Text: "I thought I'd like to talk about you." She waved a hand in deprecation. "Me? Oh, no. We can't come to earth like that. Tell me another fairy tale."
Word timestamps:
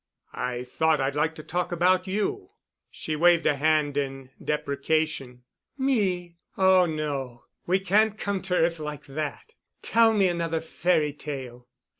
"I 0.33 0.63
thought 0.63 0.99
I'd 0.99 1.13
like 1.13 1.35
to 1.35 1.43
talk 1.43 1.71
about 1.71 2.07
you." 2.07 2.49
She 2.89 3.15
waved 3.15 3.45
a 3.45 3.55
hand 3.57 3.97
in 3.97 4.31
deprecation. 4.43 5.43
"Me? 5.77 6.37
Oh, 6.57 6.87
no. 6.87 7.43
We 7.67 7.81
can't 7.81 8.17
come 8.17 8.41
to 8.49 8.55
earth 8.55 8.79
like 8.79 9.05
that. 9.05 9.53
Tell 9.83 10.11
me 10.15 10.27
another 10.27 10.59
fairy 10.59 11.13
tale." 11.13 11.67